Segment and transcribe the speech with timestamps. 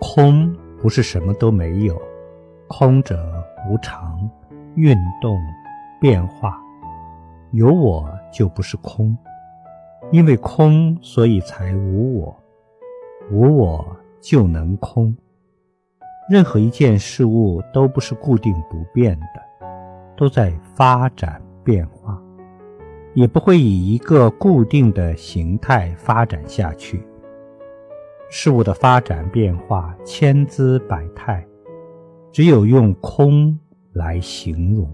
[0.00, 2.00] 空不是什么都没有，
[2.66, 3.16] 空者
[3.68, 4.28] 无常、
[4.74, 5.38] 运动、
[6.00, 6.58] 变化。
[7.52, 9.16] 有我就不是空，
[10.10, 12.36] 因为空，所以才无我。
[13.30, 15.14] 无我就能空。
[16.30, 19.66] 任何一件事物都不是固定不变的，
[20.16, 22.20] 都在发展变化，
[23.14, 27.04] 也不会以一个固定的形态发展下去。
[28.32, 31.44] 事物的发展变化千姿百态，
[32.30, 33.58] 只有用空
[33.92, 34.88] 来形容。